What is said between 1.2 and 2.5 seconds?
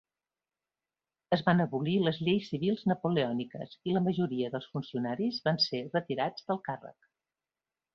Es van abolir les lleis